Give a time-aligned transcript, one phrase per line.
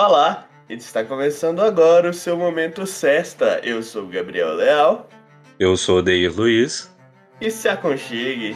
[0.00, 3.60] Olá, está começando agora o seu Momento Sexta.
[3.64, 5.08] Eu sou o Gabriel Leal.
[5.58, 6.88] Eu sou o Deir Luiz.
[7.40, 8.54] E se aconchegue.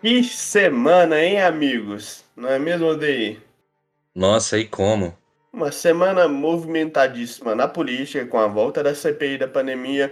[0.00, 2.24] Que semana, hein, amigos?
[2.36, 3.40] Não é mesmo, Odeir?
[4.14, 5.18] Nossa, e como?
[5.52, 10.10] Uma semana movimentadíssima na política, com a volta da CPI da pandemia,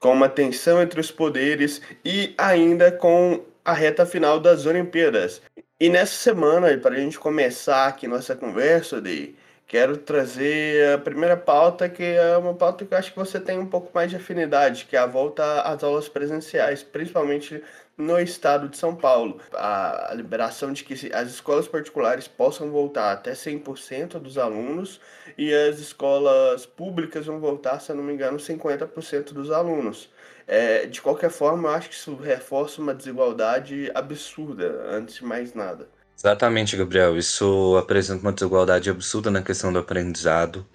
[0.00, 5.40] com uma tensão entre os poderes e ainda com a reta final das Olimpíadas.
[5.78, 9.34] E nessa semana, para a gente começar aqui nossa conversa, Odeir,
[9.64, 13.60] quero trazer a primeira pauta, que é uma pauta que eu acho que você tem
[13.60, 17.62] um pouco mais de afinidade, que é a volta às aulas presenciais, principalmente
[18.00, 19.38] no estado de São Paulo.
[19.52, 25.00] A, liberação de que as escolas particulares possam voltar até 100% dos alunos
[25.36, 30.08] e as escolas públicas vão voltar, se eu não me engano, 50% dos alunos.
[30.46, 35.54] É, de qualquer forma, eu acho que isso reforça uma desigualdade absurda, antes de mais
[35.54, 35.88] nada.
[36.18, 37.16] Exatamente, Gabriel.
[37.16, 40.66] Isso apresenta uma desigualdade absurda na questão do aprendizado,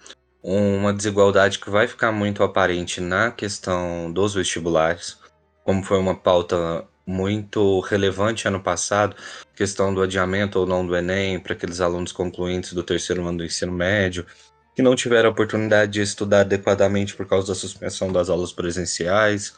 [0.41, 5.17] uma desigualdade que vai ficar muito aparente na questão dos vestibulares,
[5.63, 9.15] como foi uma pauta muito relevante ano passado,
[9.55, 13.45] questão do adiamento ou não do Enem para aqueles alunos concluintes do terceiro ano do
[13.45, 14.25] ensino médio,
[14.75, 19.53] que não tiveram a oportunidade de estudar adequadamente por causa da suspensão das aulas presenciais.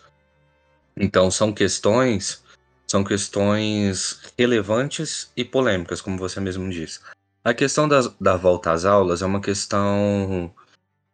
[0.96, 2.44] Então são questões,
[2.86, 7.00] são questões relevantes e polêmicas, como você mesmo disse.
[7.44, 10.54] A questão da volta às aulas é uma questão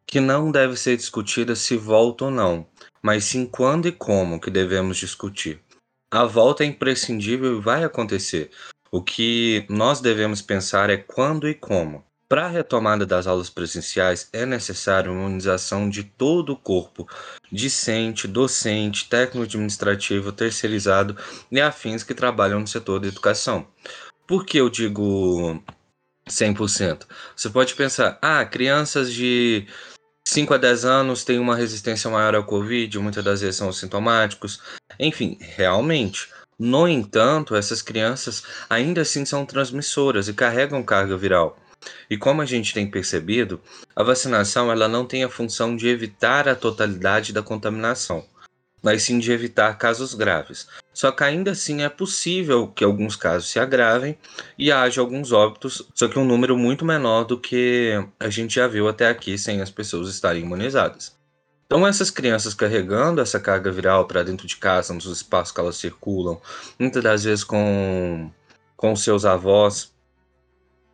[0.06, 2.68] que não deve ser discutida se volta ou não,
[3.02, 5.62] mas sim quando e como que devemos discutir.
[6.14, 8.52] A volta é imprescindível e vai acontecer.
[8.92, 12.06] O que nós devemos pensar é quando e como.
[12.30, 17.08] Para a retomada das aulas presenciais, é necessário uma imunização de todo o corpo,
[17.52, 21.18] discente, docente, técnico administrativo, terceirizado
[21.52, 23.66] e afins que trabalham no setor da educação.
[24.28, 25.64] Por que eu digo
[26.30, 27.08] 100%?
[27.36, 29.66] Você pode pensar, ah, crianças de
[30.26, 34.62] 5 a 10 anos têm uma resistência maior ao Covid, muitas das vezes são sintomáticos.
[35.00, 36.30] Enfim, realmente.
[36.58, 41.58] No entanto, essas crianças ainda assim são transmissoras e carregam carga viral.
[42.10, 43.60] E como a gente tem percebido,
[43.96, 48.26] a vacinação ela não tem a função de evitar a totalidade da contaminação
[48.84, 50.68] mas sim de evitar casos graves.
[50.94, 54.18] Só que ainda assim é possível que alguns casos se agravem
[54.58, 58.68] e haja alguns óbitos, só que um número muito menor do que a gente já
[58.68, 61.16] viu até aqui sem as pessoas estarem imunizadas.
[61.66, 65.76] Então, essas crianças carregando essa carga viral para dentro de casa, nos espaços que elas
[65.78, 66.40] circulam,
[66.78, 68.30] muitas das vezes com,
[68.78, 69.92] com seus avós,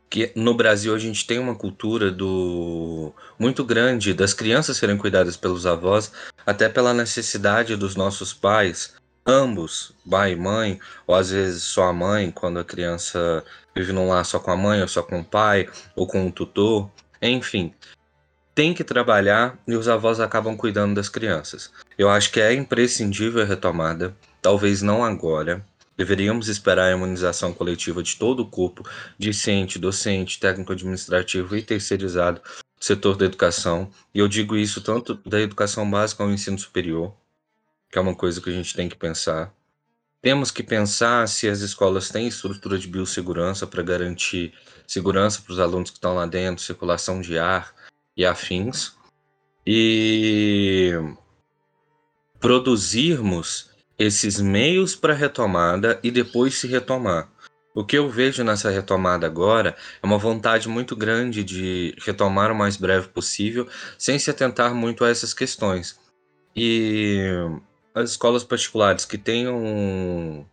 [0.10, 5.38] que no Brasil a gente tem uma cultura do muito grande das crianças serem cuidadas
[5.38, 6.12] pelos avós,
[6.46, 8.94] até pela necessidade dos nossos pais,
[9.30, 13.44] ambos, pai e mãe, ou às vezes só a mãe, quando a criança
[13.76, 16.32] vive num lar só com a mãe, ou só com o pai, ou com o
[16.32, 16.90] tutor,
[17.22, 17.74] enfim.
[18.56, 21.72] Tem que trabalhar e os avós acabam cuidando das crianças.
[21.98, 25.64] Eu acho que é imprescindível a retomada, talvez não agora,
[26.00, 32.40] Deveríamos esperar a imunização coletiva de todo o corpo, discente, docente, técnico administrativo e terceirizado
[32.40, 33.92] do setor da educação.
[34.16, 37.14] E eu digo isso tanto da educação básica ao ensino superior,
[37.90, 39.54] que é uma coisa que a gente tem que pensar.
[40.22, 44.54] Temos que pensar se as escolas têm estrutura de biossegurança para garantir
[44.86, 47.74] segurança para os alunos que estão lá dentro, circulação de ar
[48.18, 48.94] e afins.
[49.66, 50.94] E
[52.40, 57.30] produzirmos esses meios para retomada e depois se retomar.
[57.74, 62.56] O que eu vejo nessa retomada agora é uma vontade muito grande de retomar o
[62.56, 63.68] mais breve possível,
[63.98, 66.00] sem se atentar muito a essas questões.
[66.56, 67.24] E
[68.02, 70.46] as escolas particulares que tenham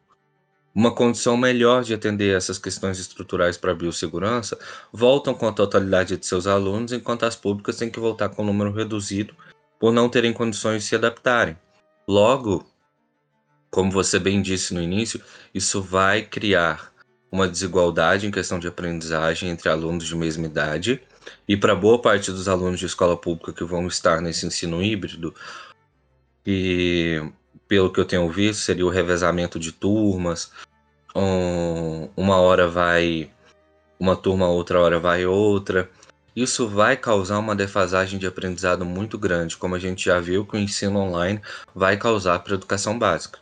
[0.74, 4.58] uma condição melhor de atender essas questões estruturais para a biossegurança
[4.92, 8.46] voltam com a totalidade de seus alunos, enquanto as públicas têm que voltar com um
[8.46, 9.34] número reduzido
[9.78, 11.56] por não terem condições de se adaptarem.
[12.06, 12.66] Logo,
[13.70, 15.20] como você bem disse no início,
[15.54, 16.92] isso vai criar
[17.30, 21.00] uma desigualdade em questão de aprendizagem entre alunos de mesma idade.
[21.48, 25.34] E para boa parte dos alunos de escola pública que vão estar nesse ensino híbrido,
[26.46, 27.20] e
[27.66, 30.52] pelo que eu tenho visto, seria o revezamento de turmas.
[31.14, 33.30] Um, uma hora vai
[33.98, 35.90] uma turma, outra hora vai outra.
[36.34, 40.54] Isso vai causar uma defasagem de aprendizado muito grande, como a gente já viu que
[40.54, 41.40] o ensino online
[41.74, 43.38] vai causar para a educação básica.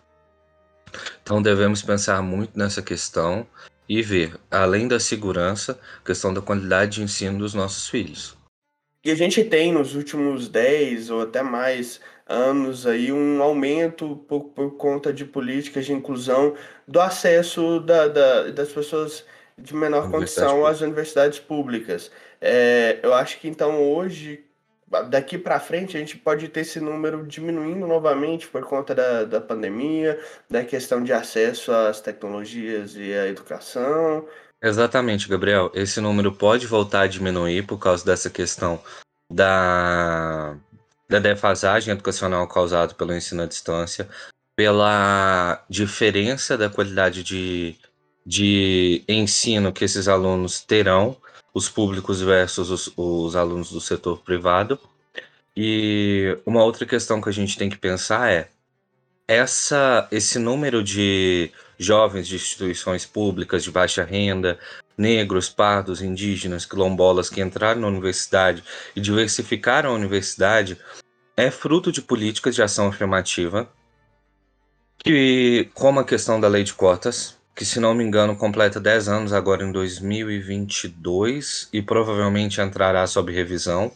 [1.23, 3.47] Então devemos pensar muito nessa questão
[3.89, 8.37] e ver, além da segurança, a questão da qualidade de ensino dos nossos filhos.
[9.05, 14.45] E a gente tem nos últimos 10 ou até mais anos aí um aumento por,
[14.45, 16.55] por conta de políticas de inclusão
[16.87, 19.25] do acesso da, da, das pessoas
[19.57, 22.11] de menor condição às universidades públicas.
[22.41, 24.45] É, eu acho que então hoje,
[25.09, 29.41] daqui para frente, a gente pode ter esse número diminuindo novamente por conta da, da
[29.41, 30.19] pandemia,
[30.51, 34.27] da questão de acesso às tecnologias e à educação.
[34.63, 35.71] Exatamente, Gabriel.
[35.75, 38.81] Esse número pode voltar a diminuir por causa dessa questão
[39.31, 40.57] da,
[41.15, 44.09] da defasagem educacional causada pelo ensino à distância,
[44.57, 47.77] pela diferença da qualidade de,
[48.27, 51.17] de ensino que esses alunos terão,
[51.53, 54.79] os públicos versus os, os alunos do setor privado.
[55.57, 58.49] E uma outra questão que a gente tem que pensar é
[59.29, 64.59] essa, esse número de jovens de instituições públicas de baixa renda,
[64.99, 68.65] negros, pardos, indígenas, quilombolas que entraram na universidade
[68.97, 70.77] e diversificaram a universidade
[71.37, 73.69] é fruto de políticas de ação afirmativa,
[74.99, 79.09] que, como a questão da lei de cotas, que se não me engano completa 10
[79.09, 83.93] anos agora em 2022 e provavelmente entrará sob revisão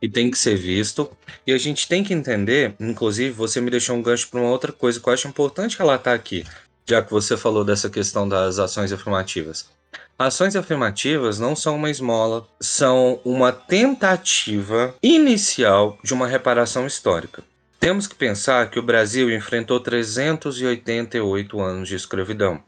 [0.00, 1.10] e tem que ser visto.
[1.46, 4.72] E a gente tem que entender, inclusive você me deixou um gancho para uma outra
[4.72, 6.44] coisa que eu acho importante relatar aqui,
[6.86, 9.70] já que você falou dessa questão das ações afirmativas.
[10.18, 17.44] Ações afirmativas não são uma esmola, são uma tentativa inicial de uma reparação histórica.
[17.78, 22.60] Temos que pensar que o Brasil enfrentou 388 anos de escravidão,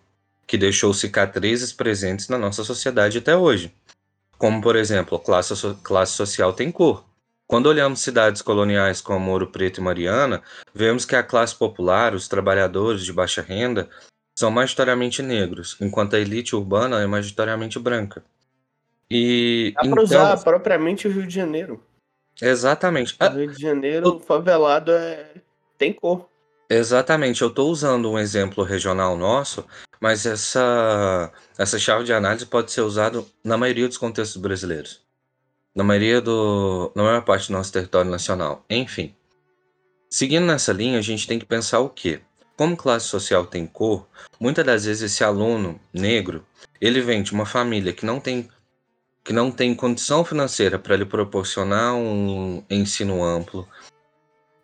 [0.47, 3.75] que deixou cicatrizes presentes na nossa sociedade até hoje.
[4.39, 7.05] Como, por exemplo, classe, classe social tem cor.
[7.49, 10.41] Quando olhamos cidades coloniais como Ouro Preto e Mariana,
[10.73, 13.91] vemos que a classe popular, os trabalhadores de baixa renda,
[14.41, 18.25] são majoritariamente negros, enquanto a elite urbana é majoritariamente branca.
[19.11, 21.85] E Dá então, usar propriamente o Rio de Janeiro.
[22.41, 23.15] Exatamente.
[23.21, 25.27] O Rio de Janeiro, o favelado é...
[25.77, 26.27] tem cor.
[26.71, 27.43] Exatamente.
[27.43, 29.67] Eu estou usando um exemplo regional nosso,
[30.01, 35.03] mas essa, essa chave de análise pode ser usada na maioria dos contextos brasileiros.
[35.75, 36.91] Na maioria do.
[36.95, 38.65] na maior parte do nosso território nacional.
[38.71, 39.15] Enfim.
[40.09, 42.23] Seguindo nessa linha, a gente tem que pensar o quê?
[42.61, 44.07] Como classe social tem cor,
[44.39, 46.45] muitas das vezes esse aluno negro,
[46.79, 48.51] ele vem de uma família que não tem
[49.25, 53.67] que não tem condição financeira para lhe proporcionar um ensino amplo.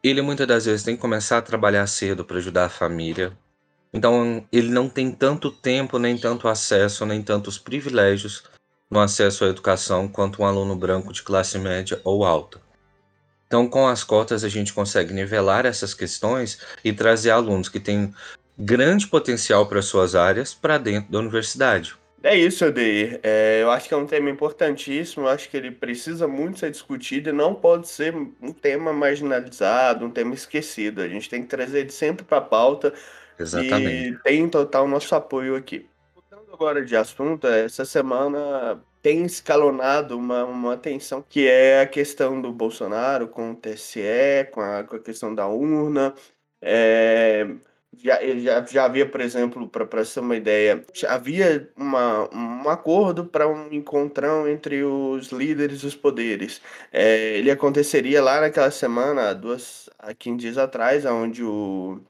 [0.05, 3.33] Ele muitas das vezes tem que começar a trabalhar cedo para ajudar a família.
[3.95, 8.45] Então, ele não tem tanto tempo, nem tanto acesso, nem tantos privilégios
[8.91, 12.66] no acesso à educação quanto um aluno branco de classe média ou alta.
[13.47, 18.13] Então, com as cotas, a gente consegue nivelar essas questões e trazer alunos que têm
[18.59, 21.95] grande potencial para suas áreas para dentro da universidade.
[22.23, 23.21] É isso, Odeir.
[23.23, 26.73] É, eu acho que é um tema importantíssimo, eu acho que ele precisa muito ser
[26.73, 31.03] discutido e não pode ser um tema marginalizado, um tema esquecido.
[31.03, 32.93] A gente tem que trazer ele sempre para a pauta
[33.39, 34.09] Exatamente.
[34.09, 35.87] e tem total nosso apoio aqui.
[36.17, 42.41] Mudando agora de assunto, essa semana tem escalonado uma, uma tensão que é a questão
[42.43, 44.01] do Bolsonaro com o TSE,
[44.51, 46.13] com a, com a questão da urna.
[46.61, 47.47] É,
[47.97, 53.47] já, já, já havia, por exemplo, para ser uma ideia, havia uma, um acordo para
[53.47, 56.61] um encontrão entre os líderes dos poderes.
[56.93, 62.01] É, ele aconteceria lá naquela semana, duas, há 15 dias atrás, onde o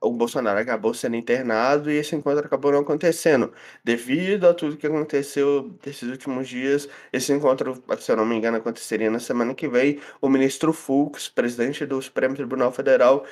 [0.00, 3.52] o Bolsonaro acabou sendo internado e esse encontro acabou não acontecendo.
[3.84, 8.56] Devido a tudo que aconteceu nesses últimos dias, esse encontro, se eu não me engano,
[8.58, 10.00] aconteceria na semana que vem.
[10.20, 13.24] O ministro Fux, presidente do Supremo Tribunal Federal,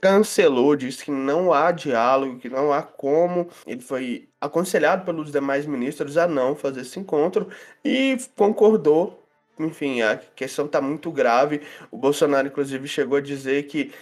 [0.00, 3.48] cancelou, disse que não há diálogo, que não há como.
[3.66, 7.48] Ele foi aconselhado pelos demais ministros a não fazer esse encontro
[7.84, 9.22] e concordou.
[9.58, 11.62] Enfim, a questão está muito grave.
[11.90, 13.92] O Bolsonaro, inclusive, chegou a dizer que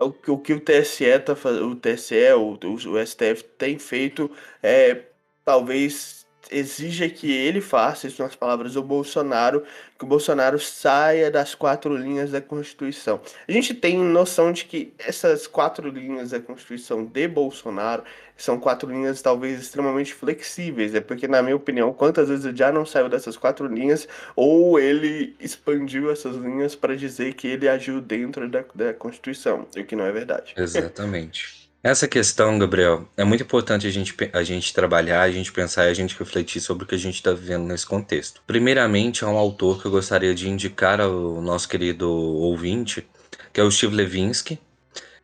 [0.00, 4.30] o, o que o TSE tá o TSE, o, o, o STF tem feito
[4.62, 5.02] é
[5.44, 9.64] talvez exija que ele faça, isso nas palavras do Bolsonaro,
[9.98, 13.20] que o Bolsonaro saia das quatro linhas da Constituição.
[13.46, 18.02] A gente tem noção de que essas quatro linhas da Constituição de Bolsonaro
[18.36, 22.72] são quatro linhas talvez extremamente flexíveis, é porque, na minha opinião, quantas vezes ele já
[22.72, 28.00] não saiu dessas quatro linhas, ou ele expandiu essas linhas para dizer que ele agiu
[28.00, 30.54] dentro da, da Constituição, o que não é verdade.
[30.56, 31.60] Exatamente.
[31.84, 35.90] Essa questão, Gabriel, é muito importante a gente, a gente trabalhar, a gente pensar e
[35.90, 38.40] a gente refletir sobre o que a gente está vivendo nesse contexto.
[38.46, 43.04] Primeiramente, há um autor que eu gostaria de indicar ao nosso querido ouvinte,
[43.52, 44.60] que é o Steve Levinsky,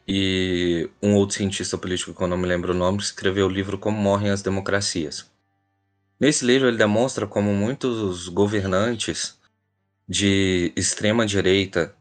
[0.06, 3.50] e um outro cientista político que eu não me lembro o nome, que escreveu o
[3.50, 5.30] livro Como Morrem as Democracias.
[6.18, 9.38] Nesse livro, ele demonstra como muitos governantes
[10.08, 11.94] de extrema direita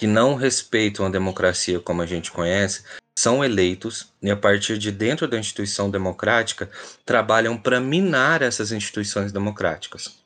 [0.00, 2.82] que não respeitam a democracia como a gente conhece,
[3.14, 6.70] são eleitos e a partir de dentro da instituição democrática
[7.04, 10.24] trabalham para minar essas instituições democráticas.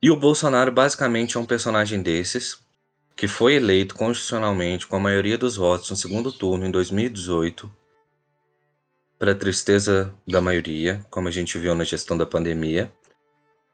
[0.00, 2.58] E o Bolsonaro basicamente é um personagem desses
[3.16, 7.68] que foi eleito constitucionalmente com a maioria dos votos no segundo turno em 2018,
[9.18, 12.88] para tristeza da maioria, como a gente viu na gestão da pandemia,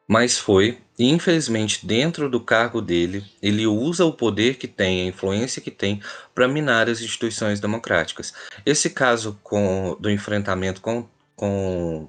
[0.06, 5.06] mas foi, e infelizmente, dentro do cargo dele, ele usa o poder que tem, a
[5.06, 6.02] influência que tem,
[6.34, 8.34] para minar as instituições democráticas.
[8.66, 12.08] Esse caso com, do enfrentamento com, com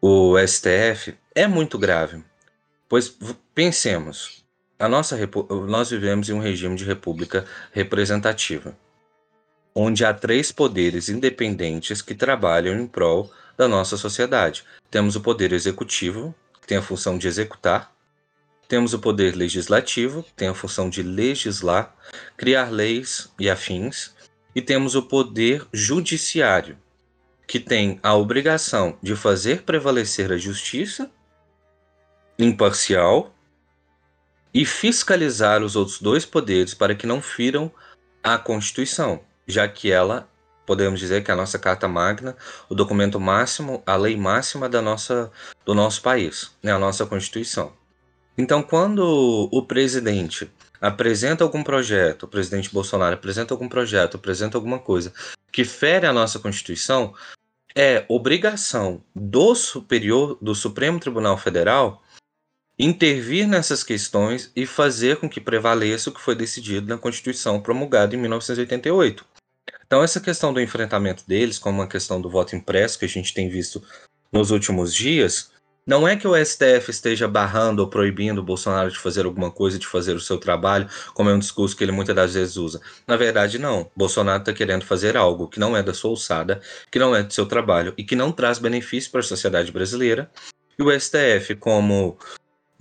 [0.00, 2.24] o STF é muito grave.
[2.88, 3.16] Pois
[3.54, 4.42] pensemos,
[4.78, 5.16] a nossa,
[5.68, 8.76] nós vivemos em um regime de república representativa,
[9.74, 14.64] onde há três poderes independentes que trabalham em prol da nossa sociedade.
[14.90, 17.92] Temos o poder executivo, que tem a função de executar.
[18.68, 21.94] Temos o poder legislativo, que tem a função de legislar,
[22.36, 24.14] criar leis e afins.
[24.54, 26.78] E temos o poder judiciário,
[27.46, 31.10] que tem a obrigação de fazer prevalecer a justiça
[32.38, 33.34] imparcial
[34.54, 37.72] e fiscalizar os outros dois poderes para que não firam
[38.22, 40.28] a Constituição, já que ela
[40.66, 42.36] podemos dizer que é a nossa carta magna,
[42.68, 45.30] o documento máximo, a lei máxima da nossa,
[45.64, 47.72] do nosso país, né, a nossa Constituição.
[48.36, 50.50] Então, quando o presidente
[50.80, 55.12] apresenta algum projeto, o presidente Bolsonaro apresenta algum projeto, apresenta alguma coisa
[55.52, 57.14] que fere a nossa Constituição,
[57.74, 62.02] é obrigação do superior, do Supremo Tribunal Federal,
[62.78, 68.14] intervir nessas questões e fazer com que prevaleça o que foi decidido na Constituição promulgada
[68.14, 69.24] em 1988.
[69.92, 73.34] Então, essa questão do enfrentamento deles, como uma questão do voto impresso que a gente
[73.34, 73.82] tem visto
[74.32, 75.50] nos últimos dias,
[75.86, 79.78] não é que o STF esteja barrando ou proibindo o Bolsonaro de fazer alguma coisa,
[79.78, 82.80] de fazer o seu trabalho, como é um discurso que ele muitas das vezes usa.
[83.06, 83.90] Na verdade, não.
[83.94, 87.34] Bolsonaro está querendo fazer algo que não é da sua alçada, que não é do
[87.34, 90.30] seu trabalho e que não traz benefício para a sociedade brasileira.
[90.78, 92.16] E o STF, como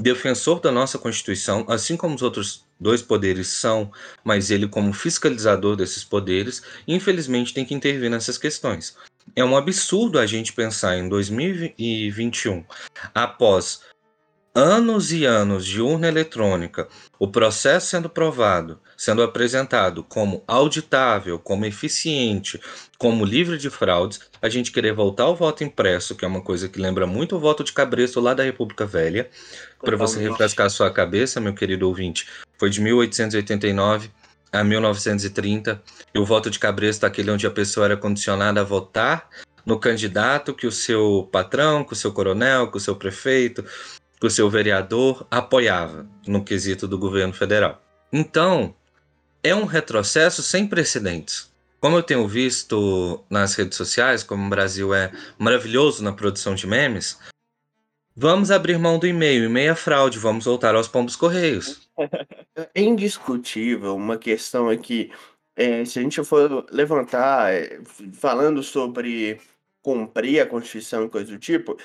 [0.01, 3.91] defensor da nossa Constituição, assim como os outros dois poderes são,
[4.23, 8.95] mas ele, como fiscalizador desses poderes, infelizmente tem que intervir nessas questões.
[9.35, 12.63] É um absurdo a gente pensar em 2021,
[13.13, 13.81] após
[14.53, 21.65] anos e anos de urna eletrônica, o processo sendo provado, sendo apresentado como auditável, como
[21.65, 22.59] eficiente,
[22.97, 26.67] como livre de fraudes, a gente querer voltar ao voto impresso, que é uma coisa
[26.67, 29.29] que lembra muito o voto de Cabresto lá da República Velha,
[29.79, 32.27] para você refrescar a sua cabeça, meu querido ouvinte,
[32.57, 34.11] foi de 1889
[34.51, 35.81] a 1930,
[36.13, 39.29] e o voto de Cabresto é aquele onde a pessoa era condicionada a votar
[39.65, 43.63] no candidato que o seu patrão, que o seu coronel, que o seu prefeito,
[44.21, 47.81] que o seu vereador apoiava no quesito do governo federal.
[48.13, 48.75] Então,
[49.43, 51.51] é um retrocesso sem precedentes.
[51.79, 56.67] Como eu tenho visto nas redes sociais, como o Brasil é maravilhoso na produção de
[56.67, 57.17] memes,
[58.15, 61.89] vamos abrir mão do e-mail, e-mail é fraude, vamos voltar aos pombos correios.
[62.75, 65.09] É indiscutível uma questão aqui,
[65.55, 67.79] é, se a gente for levantar, é,
[68.13, 69.39] falando sobre
[69.81, 71.77] cumprir a Constituição e coisa do tipo,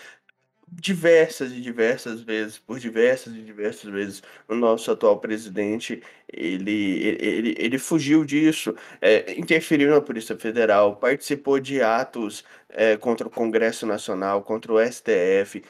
[0.70, 7.54] diversas e diversas vezes, por diversas e diversas vezes, o nosso atual presidente, ele, ele,
[7.56, 13.87] ele fugiu disso, é, interferiu na Polícia Federal, participou de atos é, contra o Congresso
[13.87, 15.62] Nacional, contra o STF,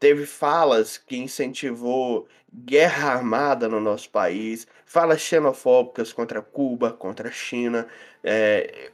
[0.00, 7.32] teve falas que incentivou guerra armada no nosso país, falas xenofóbicas contra Cuba, contra a
[7.32, 7.86] China,
[8.24, 8.90] é,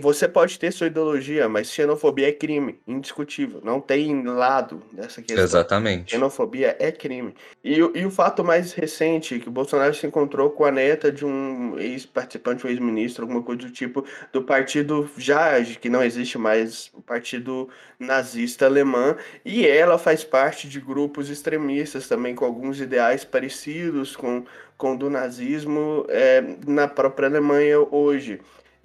[0.00, 3.60] você pode ter sua ideologia, mas xenofobia é crime, indiscutível.
[3.64, 5.42] Não tem lado nessa questão.
[5.42, 6.12] Exatamente.
[6.12, 7.34] Xenofobia é crime.
[7.64, 11.24] E, e o fato mais recente, que o Bolsonaro se encontrou com a neta de
[11.24, 16.90] um ex-participante, um ex-ministro, alguma coisa do tipo, do partido já, que não existe mais,
[16.94, 17.68] o partido
[17.98, 24.44] nazista alemã, e ela faz parte de grupos extremistas também, com alguns ideais parecidos com,
[24.76, 28.40] com o do nazismo é, na própria Alemanha hoje.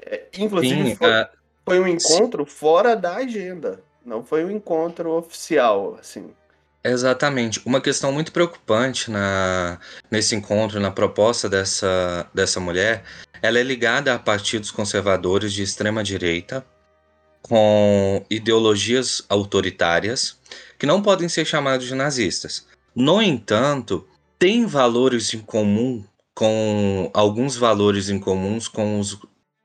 [0.05, 1.27] É, inclusive, Sim, foi, uh,
[1.65, 3.81] foi, um encontro fora da agenda.
[4.05, 6.31] Não foi um encontro oficial, assim.
[6.83, 7.61] Exatamente.
[7.65, 9.79] Uma questão muito preocupante na,
[10.11, 13.03] nesse encontro, na proposta dessa, dessa mulher,
[13.41, 16.65] ela é ligada a partidos conservadores de extrema direita,
[17.41, 20.37] com ideologias autoritárias,
[20.77, 22.67] que não podem ser chamados de nazistas.
[22.93, 24.05] No entanto,
[24.37, 29.19] tem valores em comum com alguns valores em comuns com os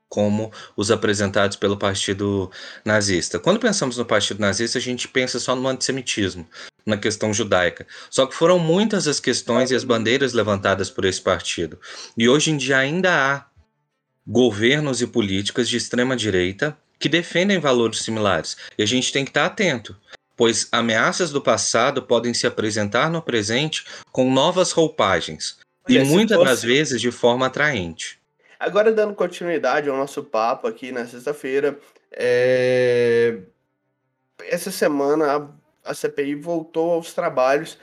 [0.09, 2.51] como os apresentados pelo partido
[2.83, 3.37] nazista.
[3.37, 6.47] Quando pensamos no partido nazista, a gente pensa só no antissemitismo,
[6.85, 7.85] na questão judaica.
[8.09, 11.79] Só que foram muitas as questões e as bandeiras levantadas por esse partido.
[12.17, 13.45] E hoje em dia ainda há
[14.27, 18.57] governos e políticas de extrema direita que defendem valores similares.
[18.77, 19.95] E a gente tem que estar atento,
[20.35, 26.49] pois ameaças do passado podem se apresentar no presente com novas roupagens, e muitas fosse...
[26.49, 28.18] das vezes de forma atraente.
[28.59, 31.79] Agora, dando continuidade ao nosso papo aqui na sexta-feira,
[32.11, 33.39] é...
[34.39, 35.49] essa semana
[35.85, 37.77] a, CPI voltou aos trabalhos,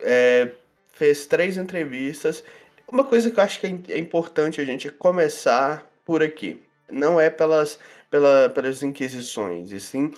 [0.00, 0.52] é...
[0.92, 2.44] fez três entrevistas.
[2.86, 6.62] Uma coisa que eu acho que é, é importante a gente começar por aqui.
[6.90, 7.78] Não é pelas,
[8.10, 10.12] pela, pelas inquisições, e sim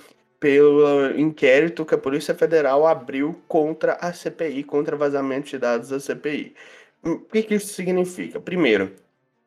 [0.44, 5.98] pelo inquérito que a Polícia Federal abriu contra a CPI, contra vazamento de dados da
[5.98, 6.54] CPI.
[7.02, 8.38] O que, que isso significa?
[8.38, 8.92] Primeiro,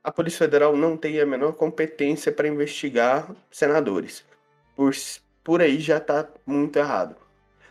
[0.04, 4.26] a Polícia Federal não tem a menor competência para investigar senadores.
[4.76, 4.94] Por,
[5.44, 7.16] por aí já está muito errado.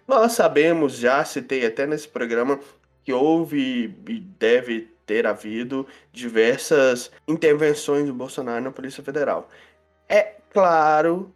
[0.07, 2.61] Nós sabemos, já citei até nesse programa,
[3.03, 9.49] que houve e deve ter havido diversas intervenções do Bolsonaro na Polícia Federal.
[10.09, 11.33] É claro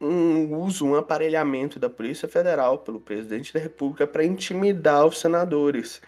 [0.00, 6.00] um uso, um aparelhamento da Polícia Federal pelo presidente da República para intimidar os senadores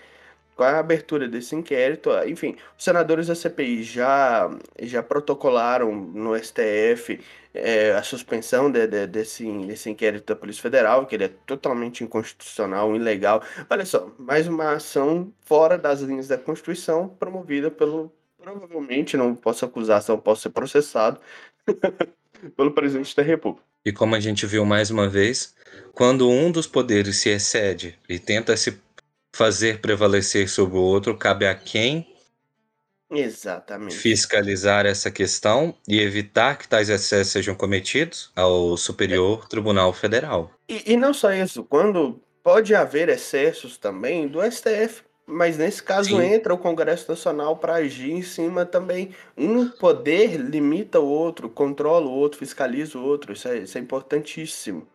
[0.60, 4.50] com a abertura desse inquérito, enfim, os senadores da CPI já,
[4.82, 7.18] já protocolaram no STF
[7.54, 12.04] é, a suspensão de, de, desse, desse inquérito da Polícia Federal, que ele é totalmente
[12.04, 13.42] inconstitucional, ilegal.
[13.70, 19.64] Olha só, mais uma ação fora das linhas da Constituição, promovida pelo, provavelmente, não posso
[19.64, 21.18] acusar, não posso ser processado,
[22.54, 23.64] pelo presidente da República.
[23.82, 25.54] E como a gente viu mais uma vez,
[25.94, 28.72] quando um dos poderes se excede e tenta se
[29.40, 32.06] fazer prevalecer sobre o outro, cabe a quem
[33.10, 33.96] Exatamente.
[33.96, 40.50] fiscalizar essa questão e evitar que tais excessos sejam cometidos ao Superior Tribunal Federal.
[40.68, 46.10] E, e não só isso, quando pode haver excessos também do STF, mas nesse caso
[46.10, 46.34] Sim.
[46.34, 49.14] entra o Congresso Nacional para agir em cima também.
[49.38, 53.32] Um poder limita o outro, controla o outro, fiscaliza o outro.
[53.32, 54.86] Isso é, isso é importantíssimo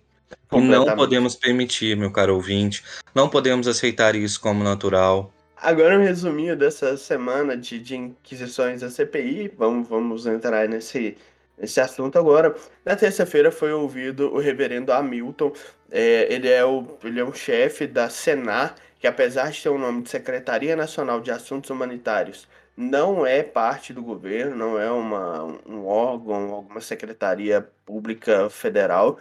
[0.53, 2.83] Não podemos permitir, meu caro ouvinte,
[3.15, 5.33] não podemos aceitar isso como natural.
[5.57, 11.17] Agora um resuminho dessa semana de, de inquisições da CPI, vamos, vamos entrar nesse,
[11.59, 12.55] nesse assunto agora.
[12.85, 15.53] Na terça-feira foi ouvido o reverendo Hamilton,
[15.91, 19.79] é, ele, é o, ele é um chefe da Senar, que apesar de ter o
[19.79, 25.45] nome de Secretaria Nacional de Assuntos Humanitários, não é parte do governo, não é uma,
[25.67, 29.19] um órgão, alguma secretaria pública federal,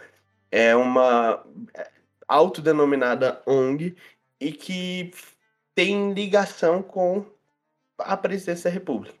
[0.50, 1.90] é uma é,
[2.26, 3.96] autodenominada ONG
[4.40, 5.12] e que
[5.74, 7.24] tem ligação com
[7.98, 9.14] a presidência da República.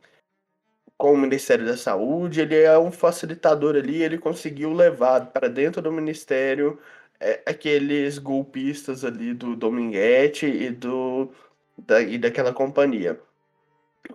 [0.96, 5.80] Com o Ministério da Saúde, ele é um facilitador ali, ele conseguiu levar para dentro
[5.80, 6.78] do ministério
[7.18, 11.30] é, aqueles golpistas ali do Dominguete e do
[11.76, 13.18] da, e daquela companhia.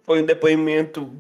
[0.04, 1.14] Foi um depoimento,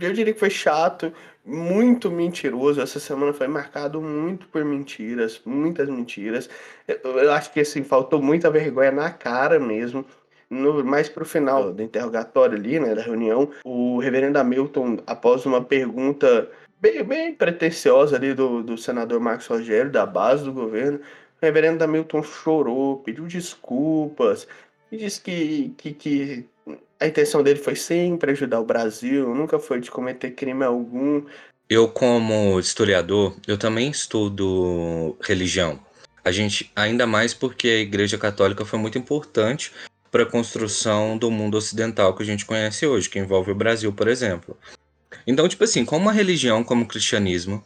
[0.00, 1.12] eu diria que foi chato,
[1.44, 2.80] muito mentiroso.
[2.80, 6.48] Essa semana foi marcado muito por mentiras, muitas mentiras.
[6.86, 10.04] Eu, eu acho que assim, faltou muita vergonha na cara mesmo.
[10.48, 15.64] No, mais pro final do interrogatório ali, né, da reunião, o reverendo Hamilton, após uma
[15.64, 21.02] pergunta bem, bem pretensiosa ali do, do senador Marcos Rogério, da base do governo, o
[21.40, 24.46] reverendo Hamilton chorou, pediu desculpas,
[24.90, 26.48] e disse que, que, que
[26.98, 31.24] a intenção dele foi sempre ajudar o Brasil, nunca foi de cometer crime algum.
[31.68, 35.80] Eu, como historiador, eu também estudo religião.
[36.24, 39.72] A gente, ainda mais porque a Igreja Católica foi muito importante
[40.10, 43.92] para a construção do mundo ocidental que a gente conhece hoje, que envolve o Brasil,
[43.92, 44.56] por exemplo.
[45.26, 47.64] Então, tipo assim, como uma religião como o cristianismo,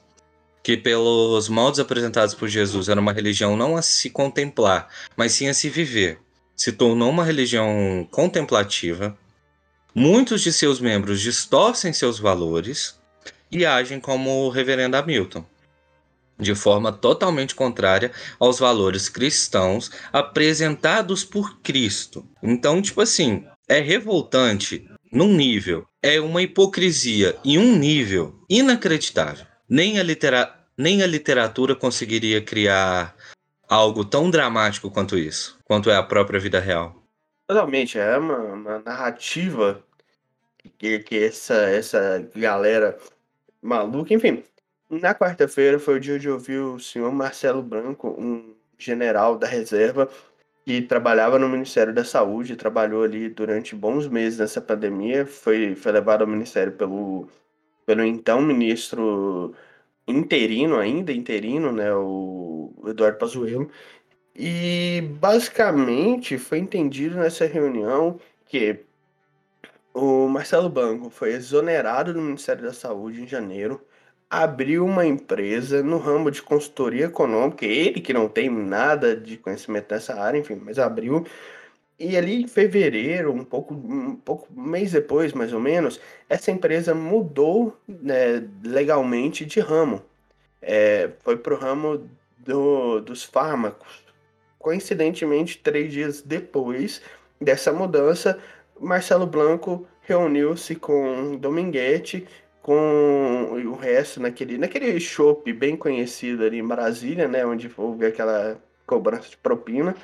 [0.63, 5.49] que pelos modos apresentados por Jesus era uma religião não a se contemplar, mas sim
[5.49, 6.19] a se viver,
[6.57, 9.17] se tornou uma religião contemplativa,
[9.99, 13.01] Muitos de seus membros distorcem seus valores
[13.51, 15.43] e agem como o reverendo Hamilton,
[16.39, 22.29] de forma totalmente contrária aos valores cristãos apresentados por Cristo.
[22.43, 29.47] Então, tipo assim, é revoltante num nível, é uma hipocrisia em um nível inacreditável.
[29.67, 33.16] nem a, litera nem a literatura conseguiria criar
[33.69, 37.03] algo tão dramático quanto isso, quanto é a própria vida real.
[37.47, 39.83] Totalmente, é uma, uma narrativa
[40.79, 42.99] que, que essa, essa galera
[43.63, 44.43] maluca, enfim.
[44.89, 50.09] Na quarta-feira foi o dia de ouvir o senhor Marcelo Branco, um general da reserva
[50.65, 55.93] que trabalhava no Ministério da Saúde, trabalhou ali durante bons meses nessa pandemia, foi, foi
[55.93, 57.29] levado ao Ministério pelo,
[57.87, 59.55] pelo então ministro
[60.07, 63.71] interino ainda, interino, né, o Eduardo Pazuello,
[64.35, 68.81] e basicamente foi entendido nessa reunião que
[69.95, 73.81] o Marcelo Banco foi exonerado do Ministério da Saúde em janeiro,
[74.29, 79.93] abriu uma empresa no ramo de consultoria econômica, ele que não tem nada de conhecimento
[79.93, 81.25] nessa área, enfim, mas abriu.
[81.99, 86.95] E ali em fevereiro, um pouco, um pouco mês depois, mais ou menos, essa empresa
[86.95, 90.03] mudou né, legalmente de ramo.
[90.61, 92.07] É, foi para o ramo
[92.39, 94.05] do, dos fármacos.
[94.59, 97.01] Coincidentemente, três dias depois
[97.41, 98.39] dessa mudança,
[98.79, 102.27] Marcelo Blanco reuniu-se com Dominguete,
[102.63, 108.61] com o resto naquele, naquele shopping bem conhecido ali em Brasília, né, onde houve aquela
[108.87, 109.95] cobrança de propina,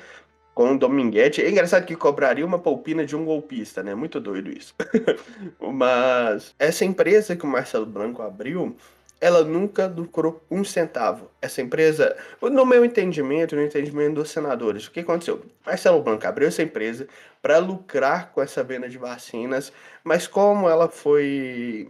[0.53, 1.41] com o Dominguete.
[1.41, 3.95] É engraçado que cobraria uma propina de um golpista, né?
[3.95, 4.73] Muito doido isso.
[5.59, 8.75] Mas essa empresa que o Marcelo Blanco abriu,
[9.19, 11.31] ela nunca lucrou um centavo.
[11.41, 15.41] Essa empresa, no meu entendimento, no entendimento dos senadores, o que aconteceu?
[15.65, 17.07] Marcelo Blanco abriu essa empresa
[17.41, 19.71] para lucrar com essa venda de vacinas,
[20.03, 21.89] mas como ela foi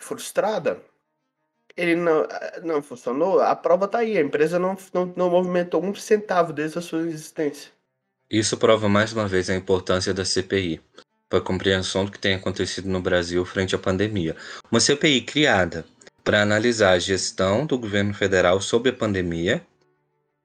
[0.00, 0.80] frustrada,
[1.76, 2.26] ele não,
[2.62, 6.78] não funcionou, a prova está aí, a empresa não, não, não movimentou um centavo desde
[6.78, 7.75] a sua existência.
[8.30, 10.80] Isso prova mais uma vez a importância da CPI
[11.28, 14.36] para a compreensão do que tem acontecido no Brasil frente à pandemia.
[14.70, 15.84] Uma CPI criada
[16.26, 19.64] para analisar a gestão do governo federal sobre a pandemia,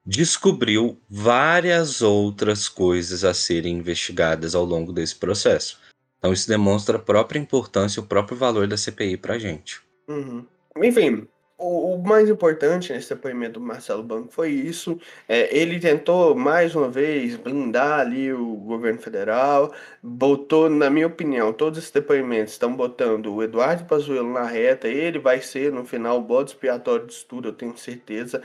[0.06, 5.80] descobriu várias outras coisas a serem investigadas ao longo desse processo.
[6.20, 9.82] Então, isso demonstra a própria importância e o próprio valor da CPI para a gente.
[10.08, 10.46] Uhum.
[10.84, 11.28] Enfim,
[11.62, 15.00] o, mais importante nesse depoimento do Marcelo Banco foi isso.
[15.28, 21.54] É, ele tentou, mais uma vez, blindar ali o governo federal, botou, na minha opinião,
[21.54, 26.17] todos esses depoimentos estão botando o Eduardo Pazuello na reta, ele vai ser, no final,
[26.17, 28.41] o bode expiatório disso tudo, eu tenho certeza.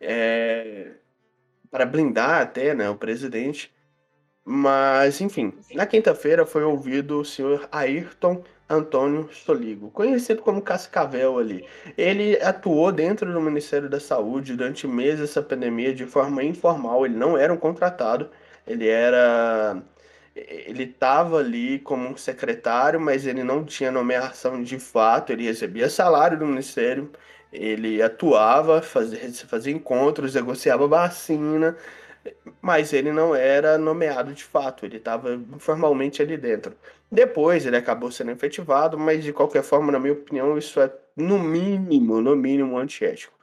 [0.00, 0.92] É,
[1.70, 3.72] para blindar até né, o presidente.
[4.44, 11.64] Mas, enfim, na quinta-feira foi ouvido o senhor Ayrton Antônio Soligo, conhecido como Cascavel ali.
[11.96, 17.16] Ele atuou dentro do Ministério da Saúde durante meses dessa pandemia de forma informal, ele
[17.16, 18.30] não era um contratado,
[18.66, 19.82] ele era
[20.34, 25.90] ele estava ali como um secretário, mas ele não tinha nomeação de fato, ele recebia
[25.90, 27.10] salário do ministério,
[27.52, 31.76] ele atuava, fazia, fazia encontros, negociava vacina,
[32.60, 36.74] mas ele não era nomeado de fato, ele estava informalmente ali dentro.
[37.10, 41.38] Depois ele acabou sendo efetivado, mas de qualquer forma, na minha opinião, isso é no
[41.38, 43.34] mínimo, no mínimo antiético.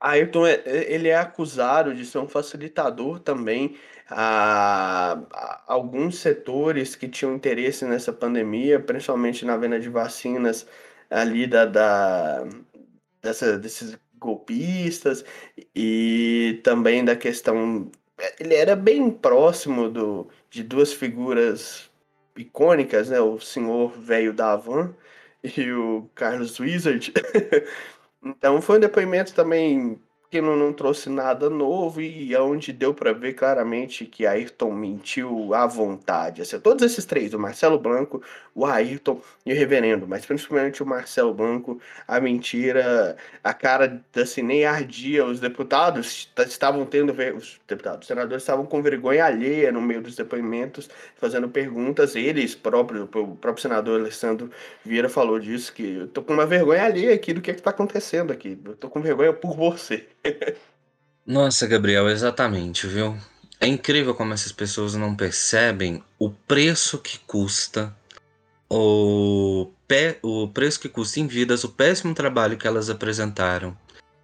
[0.00, 3.76] Ayrton, é, ele é acusado de ser um facilitador também
[4.08, 10.66] a, a, alguns setores que tinham interesse nessa pandemia, principalmente na venda de vacinas
[11.10, 12.46] ali da, da
[13.22, 15.24] dessa, desses golpistas
[15.74, 17.90] e também da questão
[18.38, 21.90] ele era bem próximo do, de duas figuras
[22.36, 23.20] icônicas, né?
[23.20, 24.94] O senhor velho da Havan
[25.42, 27.12] e o Carlos Wizard.
[28.24, 30.00] então foi um depoimento também
[30.34, 35.64] que não, trouxe nada novo e onde deu para ver claramente que Ayrton mentiu à
[35.64, 36.42] vontade.
[36.42, 38.20] Assim, todos esses três, o Marcelo Blanco,
[38.52, 44.42] o Ayrton e o Reverendo, mas principalmente o Marcelo Blanco, a mentira, a cara assim,
[44.42, 45.24] nem ardia.
[45.24, 50.16] Os deputados estavam tendo, os deputados, os senadores estavam com vergonha alheia no meio dos
[50.16, 52.16] depoimentos, fazendo perguntas.
[52.16, 54.50] Eles próprios, o próprio senador Alessandro
[54.84, 57.62] Vieira falou disso, que eu tô com uma vergonha alheia aqui do que, é que
[57.62, 58.58] tá acontecendo aqui.
[58.64, 60.08] Eu tô com vergonha por você.
[61.26, 63.16] Nossa, Gabriel, exatamente, viu?
[63.60, 67.96] É incrível como essas pessoas não percebem o preço que custa,
[68.68, 73.76] o, pé, o preço que custa em vidas, o péssimo trabalho que elas apresentaram,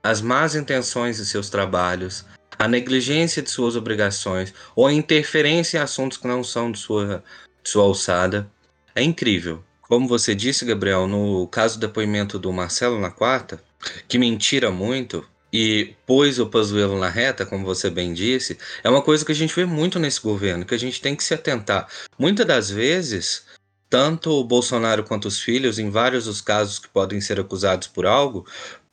[0.03, 2.25] as más intenções de seus trabalhos,
[2.59, 7.25] a negligência de suas obrigações ou a interferência em assuntos que não são de sua,
[7.63, 8.51] de sua alçada.
[8.95, 9.65] É incrível.
[9.83, 13.63] Como você disse, Gabriel, no caso do depoimento do Marcelo na quarta,
[14.07, 19.03] que mentira muito, e pôs o Pazuello na reta, como você bem disse, é uma
[19.03, 21.89] coisa que a gente vê muito nesse governo, que a gente tem que se atentar.
[22.19, 23.45] Muitas das vezes,
[23.89, 28.07] tanto o Bolsonaro quanto os filhos, em vários dos casos que podem ser acusados por
[28.07, 28.47] algo,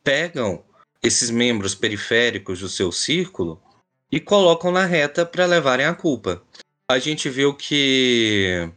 [0.03, 0.63] pegam
[1.03, 3.61] esses membros periféricos do seu círculo
[4.11, 6.41] e colocam na reta para levarem a culpa.
[6.89, 8.69] A gente viu que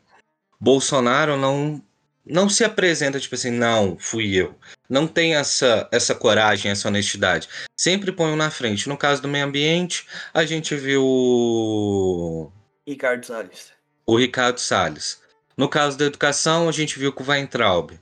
[0.60, 1.82] Bolsonaro não
[2.24, 4.54] não se apresenta tipo assim, não, fui eu.
[4.88, 7.48] Não tem essa essa coragem, essa honestidade.
[7.78, 8.88] Sempre põe um na frente.
[8.88, 12.50] No caso do meio ambiente, a gente viu o
[12.86, 13.72] Ricardo Salles.
[14.06, 15.20] O Ricardo Salles.
[15.56, 17.92] No caso da educação, a gente viu com o Weintraub.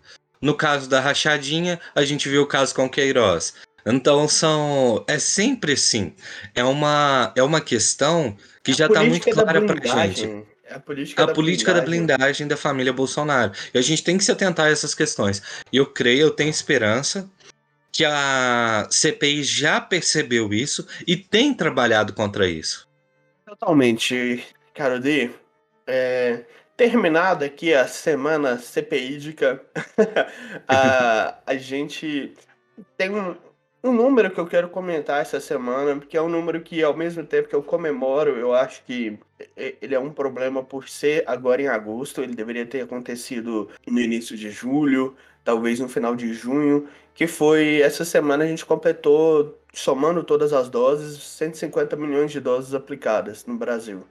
[0.41, 3.55] No caso da rachadinha, a gente viu o caso com Queiroz.
[3.85, 6.15] Então são é sempre assim.
[6.55, 10.47] É uma é uma questão que a já está muito clara para gente.
[10.69, 12.07] É a política, a da, política blindagem.
[12.07, 13.53] da blindagem da família Bolsonaro.
[13.73, 15.43] E a gente tem que se atentar a essas questões.
[15.73, 17.29] E eu creio, eu tenho esperança
[17.91, 22.87] que a CPI já percebeu isso e tem trabalhado contra isso.
[23.47, 25.31] Totalmente, Carodi.
[25.87, 26.45] É,
[26.77, 29.61] terminada aqui a semana CPIdica,
[30.69, 32.35] a, a gente
[32.97, 33.35] tem um,
[33.89, 37.25] um número que eu quero comentar essa semana, porque é um número que, ao mesmo
[37.25, 39.19] tempo que eu comemoro, eu acho que
[39.57, 42.23] ele é um problema por ser agora em agosto.
[42.23, 47.81] Ele deveria ter acontecido no início de julho, talvez no final de junho, que foi
[47.81, 53.57] essa semana a gente completou, somando todas as doses, 150 milhões de doses aplicadas no
[53.57, 54.05] Brasil.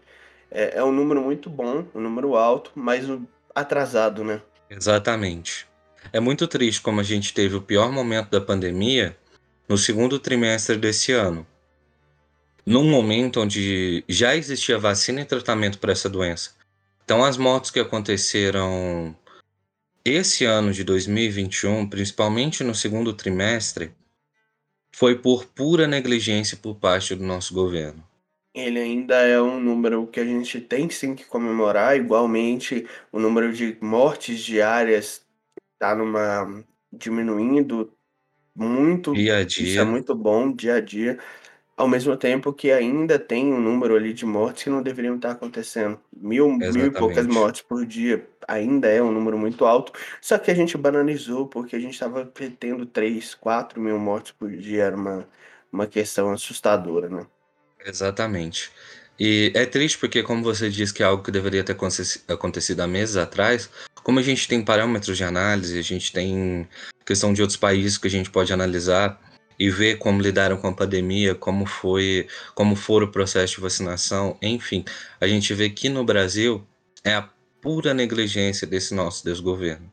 [0.50, 3.06] É, é um número muito bom, um número alto, mas
[3.54, 4.42] atrasado, né?
[4.70, 5.68] Exatamente.
[6.12, 9.16] É muito triste como a gente teve o pior momento da pandemia
[9.67, 11.45] no segundo trimestre desse ano,
[12.65, 16.51] num momento onde já existia vacina e tratamento para essa doença.
[17.03, 19.15] Então, as mortes que aconteceram
[20.03, 23.91] esse ano de 2021, principalmente no segundo trimestre,
[24.93, 28.03] foi por pura negligência por parte do nosso governo.
[28.53, 33.53] Ele ainda é um número que a gente tem sim que comemorar, igualmente o número
[33.53, 35.21] de mortes diárias
[35.73, 37.93] está numa diminuindo
[38.58, 39.13] muito.
[39.13, 39.86] Dia a Isso é dia.
[39.86, 41.17] muito bom, dia a dia.
[41.76, 45.32] Ao mesmo tempo que ainda tem um número ali de mortes que não deveriam estar
[45.32, 46.00] acontecendo.
[46.12, 49.91] Mil, mil e poucas mortes por dia ainda é um número muito alto.
[50.20, 52.26] Só que a gente banalizou porque a gente estava
[52.60, 54.86] tendo 3, 4 mil mortes por dia.
[54.86, 55.28] Era uma,
[55.72, 57.28] uma questão assustadora, né?
[57.86, 58.72] Exatamente.
[59.20, 62.82] E é triste porque, como você disse que é algo que deveria ter aconte- acontecido
[62.82, 63.70] há meses atrás,
[64.04, 66.67] como a gente tem parâmetros de análise, a gente tem
[67.08, 69.20] questão de outros países que a gente pode analisar
[69.58, 74.38] e ver como lidaram com a pandemia, como foi, como foi o processo de vacinação,
[74.41, 74.86] enfim,
[75.20, 76.63] a gente vê que no Brasil
[77.04, 77.28] é a
[77.62, 79.91] pura negligência desse nosso desgoverno.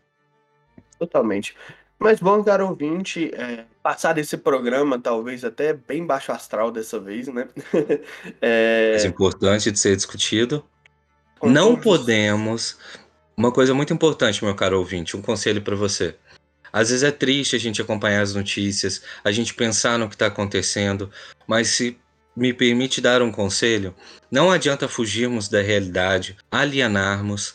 [0.99, 1.55] Totalmente.
[1.99, 7.29] Mas bom, caro ouvinte, é, passar desse programa, talvez até bem baixo astral dessa vez,
[7.29, 7.49] né?
[8.43, 10.65] É É, importante de ser discutido.
[11.39, 12.79] com Não todos os- podemos.
[13.37, 16.17] Uma coisa muito importante, meu caro ouvinte, um conselho para você.
[16.75, 20.27] Às vezes é triste a gente acompanhar as notícias, a gente pensar no que está
[20.27, 21.09] acontecendo,
[21.47, 21.97] mas se
[22.37, 23.95] me permite dar um conselho,
[24.29, 27.55] não adianta fugirmos da realidade, alienarmos,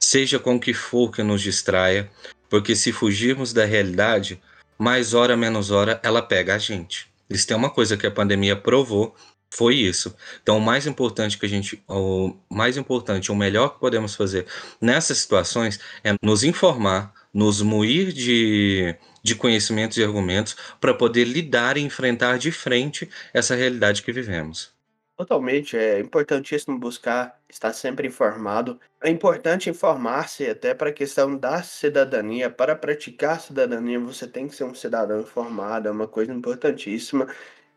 [0.00, 2.10] seja com o que for que nos distraia,
[2.48, 4.40] porque se fugirmos da realidade,
[4.78, 7.06] mais hora menos hora ela pega a gente.
[7.28, 9.14] Isso tem uma coisa que a pandemia provou,
[9.50, 10.16] foi isso.
[10.42, 14.46] Então, o mais importante que a gente, o mais importante, o melhor que podemos fazer
[14.80, 21.76] nessas situações é nos informar, nos moir de, de conhecimentos e argumentos para poder lidar
[21.76, 24.72] e enfrentar de frente essa realidade que vivemos.
[25.16, 28.80] Totalmente, é importantíssimo buscar estar sempre informado.
[29.00, 32.50] É importante informar-se até para a questão da cidadania.
[32.50, 37.28] Para praticar cidadania, você tem que ser um cidadão informado, é uma coisa importantíssima.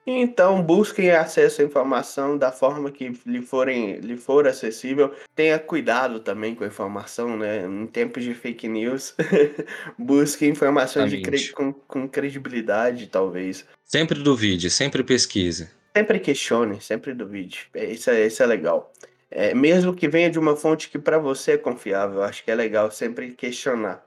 [0.09, 5.13] Então, busquem acesso à informação da forma que lhe, forem, lhe for acessível.
[5.35, 7.65] Tenha cuidado também com a informação, né?
[7.65, 9.13] Em tempos de fake news,
[9.99, 13.65] busque informações de cre- com, com credibilidade, talvez.
[13.83, 15.69] Sempre duvide, sempre pesquise.
[15.95, 17.67] Sempre questione, sempre duvide.
[17.73, 18.93] É, Isso é, isso é legal.
[19.29, 22.55] É, mesmo que venha de uma fonte que para você é confiável, acho que é
[22.55, 24.06] legal sempre questionar.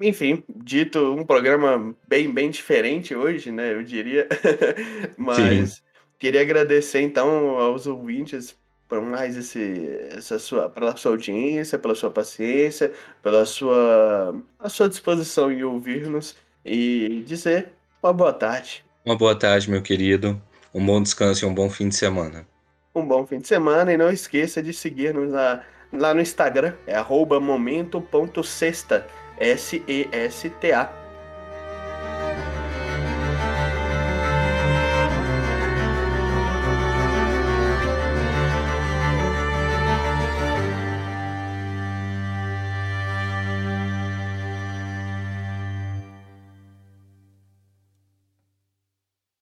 [0.00, 3.72] Enfim, dito um programa bem, bem diferente hoje, né?
[3.72, 4.28] Eu diria.
[5.16, 5.82] Mas
[6.18, 8.56] queria agradecer então aos ouvintes
[8.92, 14.86] por mais esse, essa sua, pela sua audiência, pela sua paciência, pela sua, a sua
[14.86, 17.70] disposição em ouvir-nos e dizer
[18.02, 18.84] uma boa tarde.
[19.02, 20.38] Uma boa tarde, meu querido.
[20.74, 22.46] Um bom descanso e um bom fim de semana.
[22.94, 26.94] um bom fim de semana e não esqueça de seguir-nos lá, lá no Instagram, é
[26.94, 29.06] arroba momento.sexta,
[29.42, 31.01] S-E-S-T-A.